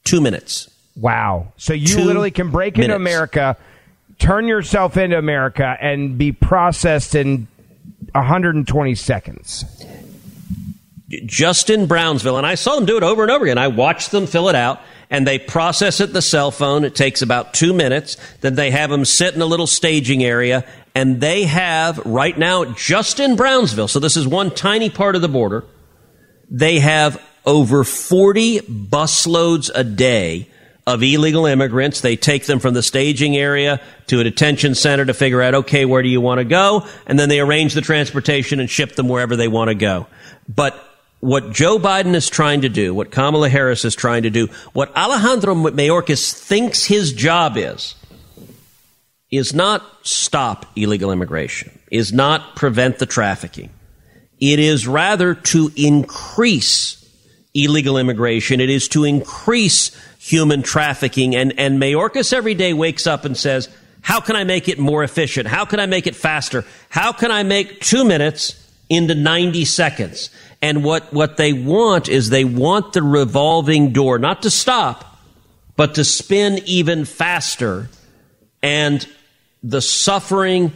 [0.04, 0.70] Two minutes.
[0.94, 1.52] Wow!
[1.58, 3.56] So you Two literally can break into America,
[4.18, 7.48] turn yourself into America, and be processed in
[8.12, 9.64] 120 seconds
[11.08, 13.58] just in Brownsville, and I saw them do it over and over again.
[13.58, 16.84] I watched them fill it out, and they process it the cell phone.
[16.84, 18.16] It takes about two minutes.
[18.40, 22.64] Then they have them sit in a little staging area, and they have right now
[22.64, 23.88] just in Brownsville.
[23.88, 25.64] So this is one tiny part of the border.
[26.50, 30.48] They have over 40 busloads a day
[30.86, 32.00] of illegal immigrants.
[32.00, 35.84] They take them from the staging area to a detention center to figure out, okay,
[35.84, 36.86] where do you want to go?
[37.06, 40.06] And then they arrange the transportation and ship them wherever they want to go.
[40.48, 40.80] But
[41.20, 44.94] what Joe Biden is trying to do, what Kamala Harris is trying to do, what
[44.96, 47.94] Alejandro Mayorkas thinks his job is,
[49.30, 53.70] is not stop illegal immigration, is not prevent the trafficking.
[54.38, 57.02] It is rather to increase
[57.54, 58.60] illegal immigration.
[58.60, 61.34] It is to increase human trafficking.
[61.34, 63.68] And, and Mayorkas every day wakes up and says,
[64.02, 65.48] how can I make it more efficient?
[65.48, 66.64] How can I make it faster?
[66.90, 70.30] How can I make two minutes into 90 seconds?
[70.62, 75.18] And what, what they want is they want the revolving door not to stop,
[75.76, 77.88] but to spin even faster.
[78.62, 79.06] And
[79.62, 80.72] the suffering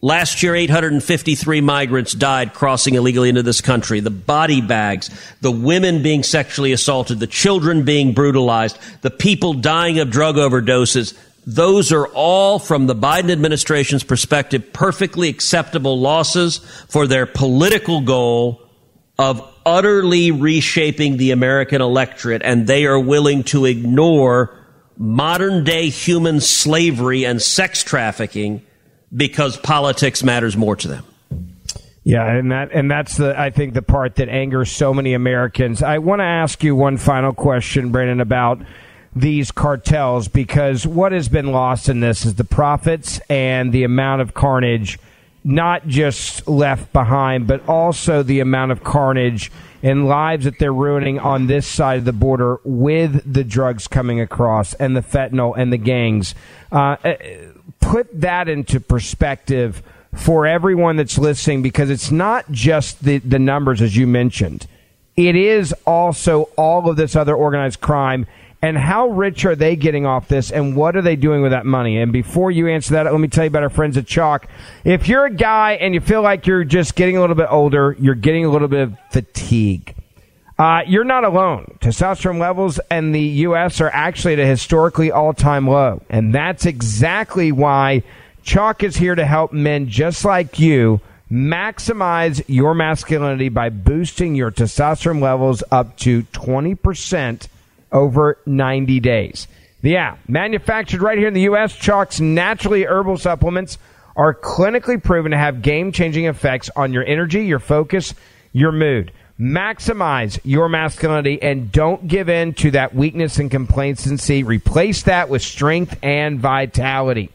[0.00, 3.98] Last year, 853 migrants died crossing illegally into this country.
[3.98, 5.10] The body bags,
[5.40, 11.18] the women being sexually assaulted, the children being brutalized, the people dying of drug overdoses.
[11.50, 16.58] Those are all, from the Biden administration's perspective, perfectly acceptable losses
[16.90, 18.60] for their political goal
[19.18, 22.42] of utterly reshaping the American electorate.
[22.44, 24.62] And they are willing to ignore
[24.98, 28.60] modern day human slavery and sex trafficking
[29.16, 31.04] because politics matters more to them.
[32.04, 35.82] Yeah, and that and that's the I think the part that angers so many Americans.
[35.82, 38.60] I want to ask you one final question, Brandon, about
[39.20, 44.22] these cartels because what has been lost in this is the profits and the amount
[44.22, 44.98] of carnage
[45.44, 49.50] not just left behind, but also the amount of carnage
[49.82, 54.20] and lives that they're ruining on this side of the border with the drugs coming
[54.20, 56.34] across and the fentanyl and the gangs.
[56.70, 56.96] Uh,
[57.80, 59.82] put that into perspective
[60.14, 64.66] for everyone that's listening because it's not just the, the numbers as you mentioned.
[65.16, 68.26] It is also all of this other organized crime
[68.60, 71.64] and how rich are they getting off this and what are they doing with that
[71.64, 71.98] money?
[71.98, 74.44] And before you answer that, let me tell you about our friends at Choq.
[74.84, 77.96] If you're a guy and you feel like you're just getting a little bit older,
[78.00, 79.94] you're getting a little bit of fatigue.
[80.58, 81.78] Uh, you're not alone.
[81.80, 83.80] Testosterone levels in the U.S.
[83.80, 86.02] are actually at a historically all time low.
[86.10, 88.02] And that's exactly why
[88.42, 91.00] Choq is here to help men just like you
[91.30, 97.46] maximize your masculinity by boosting your testosterone levels up to 20%
[97.92, 99.48] over 90 days.
[99.82, 103.78] Yeah, manufactured right here in the U.S., Choq's naturally herbal supplements
[104.16, 108.14] are clinically proven to have game changing effects on your energy, your focus,
[108.52, 109.12] your mood.
[109.38, 114.42] Maximize your masculinity and don't give in to that weakness and complacency.
[114.42, 117.30] Replace that with strength and vitality.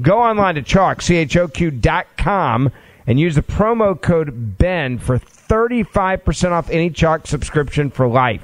[0.00, 2.70] Go online to Choq, C-H-O-Q dot com
[3.08, 8.42] and use the promo code BEN for 35% off any Choq subscription for life.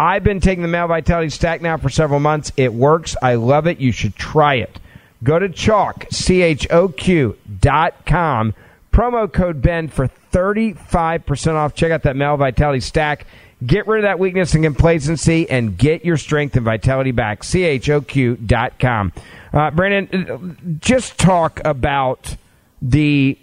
[0.00, 2.52] I've been taking the Male Vitality Stack now for several months.
[2.56, 3.16] It works.
[3.20, 3.80] I love it.
[3.80, 4.80] You should try it.
[5.22, 8.54] Go to Choq, C-H-O-Q dot com
[8.94, 11.74] Promo code Ben for 35% off.
[11.74, 13.26] Check out that Male Vitality Stack.
[13.64, 17.42] Get rid of that weakness and complacency and get your strength and vitality back.
[17.42, 19.12] CHOQ.com.
[19.52, 22.36] Uh, Brandon, just talk about
[22.80, 23.36] the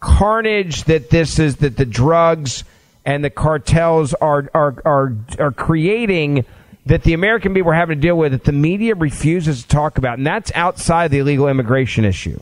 [0.00, 2.64] carnage that this is, that the drugs
[3.04, 6.44] and the cartels are, are, are, are creating
[6.86, 9.98] that the American people are having to deal with that the media refuses to talk
[9.98, 10.18] about.
[10.18, 12.40] And that's outside the illegal immigration issue.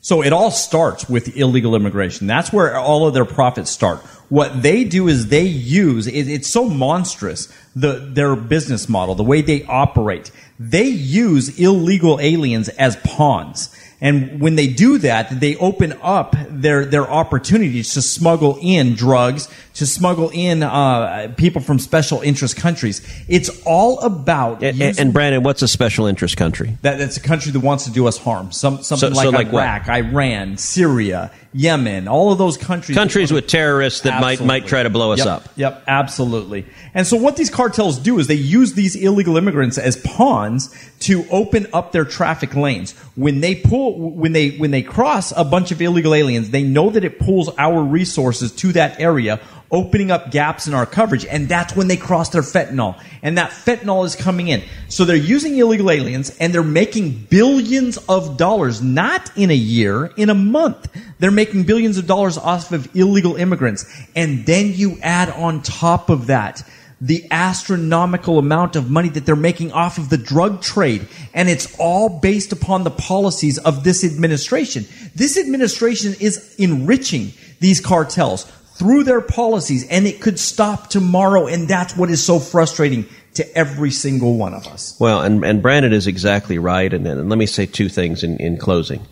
[0.00, 2.26] So it all starts with illegal immigration.
[2.26, 4.00] That's where all of their profits start.
[4.28, 9.22] What they do is they use, it, it's so monstrous, the, their business model, the
[9.22, 10.30] way they operate.
[10.58, 13.74] They use illegal aliens as pawns.
[14.00, 19.48] And when they do that, they open up their, their opportunities to smuggle in drugs,
[19.74, 23.00] to smuggle in uh, people from special interest countries.
[23.28, 24.62] It's all about.
[24.62, 26.76] And, and, Brandon, what's a special interest country?
[26.82, 28.52] That, that's a country that wants to do us harm.
[28.52, 29.96] Some, something so, like, so like Iraq, what?
[29.96, 32.96] Iran, Syria, Yemen, all of those countries.
[32.96, 35.48] Countries with terrorists that might might try to blow us yep, up.
[35.56, 36.64] Yep, absolutely.
[36.94, 41.24] And so what these cartels do is they use these illegal immigrants as pawns to
[41.30, 42.92] open up their traffic lanes.
[43.16, 46.90] When they pull, when they when they cross a bunch of illegal aliens, they know
[46.90, 49.40] that it pulls our resources to that area
[49.70, 51.24] opening up gaps in our coverage.
[51.26, 53.00] And that's when they cross their fentanyl.
[53.22, 54.62] And that fentanyl is coming in.
[54.88, 60.06] So they're using illegal aliens and they're making billions of dollars, not in a year,
[60.16, 60.90] in a month.
[61.18, 63.84] They're making billions of dollars off of illegal immigrants.
[64.16, 66.62] And then you add on top of that
[67.00, 71.08] the astronomical amount of money that they're making off of the drug trade.
[71.32, 74.84] And it's all based upon the policies of this administration.
[75.14, 78.50] This administration is enriching these cartels
[78.80, 81.46] through their policies and it could stop tomorrow.
[81.46, 84.96] And that's what is so frustrating to every single one of us.
[84.98, 86.90] Well, and, and Brandon is exactly right.
[86.90, 89.06] And, and let me say two things in, in closing.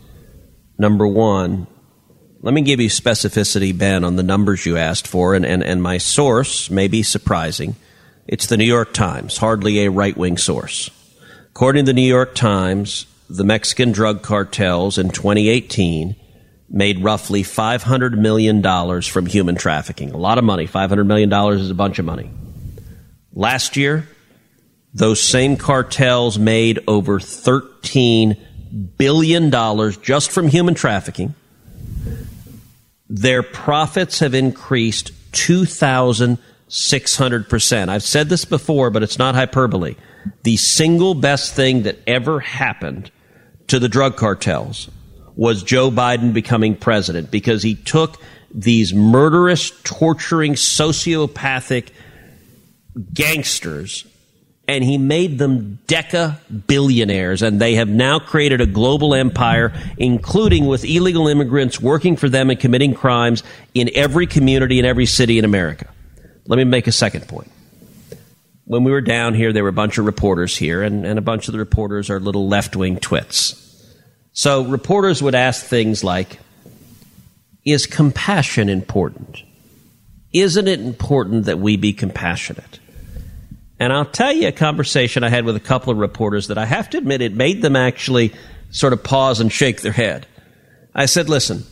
[0.79, 1.67] Number one,
[2.41, 5.83] let me give you specificity, Ben, on the numbers you asked for, and, and, and
[5.83, 7.77] my source may be surprising.
[8.27, 10.89] It's the New York Times, hardly a right wing source.
[11.51, 16.17] According to the New York Times, the Mexican drug cartels in 2018
[16.71, 20.13] made roughly $500 million from human trafficking.
[20.13, 20.67] A lot of money.
[20.67, 22.31] $500 million is a bunch of money.
[23.33, 24.09] Last year,
[24.93, 28.39] those same cartels made over $13
[28.97, 29.51] billion
[30.03, 31.35] just from human trafficking
[33.09, 37.89] their profits have increased 2,600%.
[37.89, 39.97] I've said this before, but it's not hyperbole.
[40.43, 43.11] The single best thing that ever happened
[43.69, 44.91] to the drug cartels
[45.39, 48.21] was Joe Biden becoming president because he took
[48.53, 51.91] these murderous, torturing, sociopathic
[53.15, 54.05] gangsters
[54.67, 57.41] and he made them deca billionaires.
[57.41, 62.51] And they have now created a global empire including with illegal immigrants working for them
[62.51, 65.87] and committing crimes in every community in every city in america.
[66.47, 67.53] Let me make a second point.
[68.65, 71.23] When we were down here there were a bunch of reporters here and, and a
[71.23, 73.68] bunch of the reporters are little left-wing twits
[74.39, 76.39] so reporters would ask things like
[77.65, 79.43] is compassion important
[80.33, 82.79] isn't it important that we be compassionate
[83.81, 86.67] and I'll tell you a conversation I had with a couple of reporters that I
[86.67, 88.33] have to admit it made them actually
[88.71, 90.27] sort of pause and shake their head.
[90.95, 91.65] I said, listen,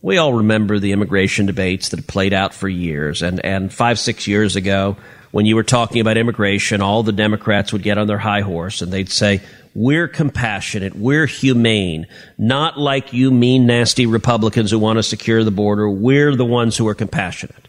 [0.00, 3.22] we all remember the immigration debates that played out for years.
[3.22, 4.96] And, and five, six years ago,
[5.32, 8.80] when you were talking about immigration, all the Democrats would get on their high horse
[8.80, 9.42] and they'd say,
[9.74, 10.94] we're compassionate.
[10.94, 12.06] We're humane.
[12.38, 15.90] Not like you mean, nasty Republicans who want to secure the border.
[15.90, 17.68] We're the ones who are compassionate.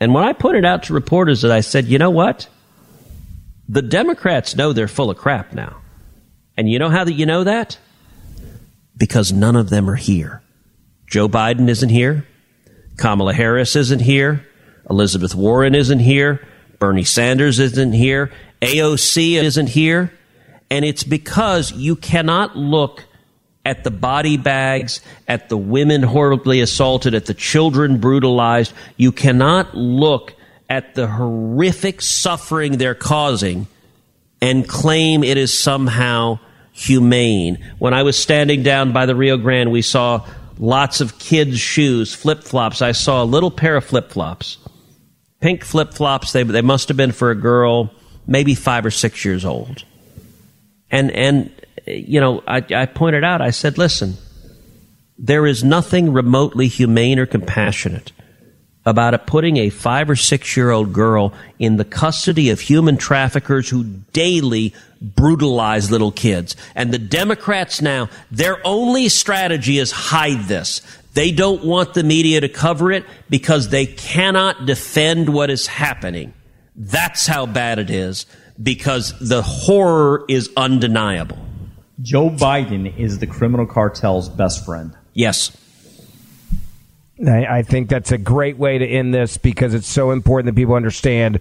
[0.00, 2.48] And when I pointed out to reporters that I said, you know what?
[3.68, 5.76] The Democrats know they're full of crap now.
[6.56, 7.78] And you know how that you know that?
[8.96, 10.42] Because none of them are here.
[11.06, 12.26] Joe Biden isn't here.
[12.96, 14.46] Kamala Harris isn't here.
[14.90, 16.46] Elizabeth Warren isn't here.
[16.78, 18.30] Bernie Sanders isn't here.
[18.60, 20.12] AOC isn't here.
[20.70, 23.04] And it's because you cannot look
[23.64, 28.72] at the body bags, at the women horribly assaulted, at the children brutalized.
[28.96, 30.34] You cannot look
[30.68, 33.66] at the horrific suffering they're causing
[34.40, 36.38] and claim it is somehow
[36.72, 37.64] humane.
[37.78, 40.26] When I was standing down by the Rio Grande, we saw
[40.58, 42.82] lots of kids' shoes, flip flops.
[42.82, 44.58] I saw a little pair of flip flops,
[45.40, 46.32] pink flip flops.
[46.32, 47.90] They, they must have been for a girl,
[48.26, 49.84] maybe five or six years old.
[50.90, 51.50] And, and
[51.86, 54.14] you know, I, I pointed out, I said, listen,
[55.18, 58.12] there is nothing remotely humane or compassionate
[58.86, 63.68] about putting a five or six year old girl in the custody of human traffickers
[63.68, 66.54] who daily brutalize little kids.
[66.74, 70.82] And the Democrats now, their only strategy is hide this.
[71.14, 76.34] They don't want the media to cover it because they cannot defend what is happening.
[76.76, 78.26] That's how bad it is
[78.62, 81.38] because the horror is undeniable.
[82.02, 84.94] Joe Biden is the criminal cartel's best friend.
[85.12, 85.56] Yes.
[87.24, 90.60] I, I think that's a great way to end this because it's so important that
[90.60, 91.40] people understand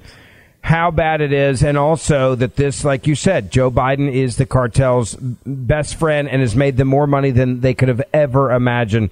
[0.62, 4.46] how bad it is, and also that this, like you said, Joe Biden is the
[4.46, 9.10] cartel's best friend and has made them more money than they could have ever imagined.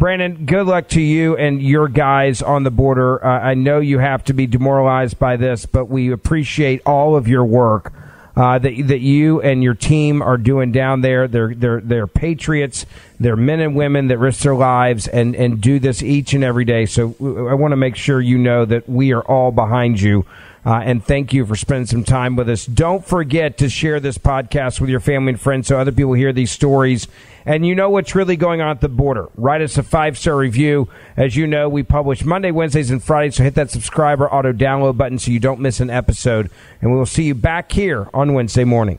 [0.00, 3.22] Brandon, good luck to you and your guys on the border.
[3.22, 7.28] Uh, I know you have to be demoralized by this, but we appreciate all of
[7.28, 7.92] your work
[8.34, 11.28] uh, that that you and your team are doing down there.
[11.28, 12.86] They're they're they're patriots.
[13.20, 16.64] They're men and women that risk their lives and and do this each and every
[16.64, 16.86] day.
[16.86, 17.14] So
[17.50, 20.24] I want to make sure you know that we are all behind you.
[20.64, 22.66] Uh, and thank you for spending some time with us.
[22.66, 26.34] Don't forget to share this podcast with your family and friends so other people hear
[26.34, 27.08] these stories
[27.46, 29.28] and you know what's really going on at the border.
[29.36, 30.88] Write us a five star review.
[31.16, 34.52] As you know, we publish Monday, Wednesdays, and Fridays, so hit that subscribe or auto
[34.52, 36.50] download button so you don't miss an episode.
[36.80, 38.98] And we will see you back here on Wednesday morning.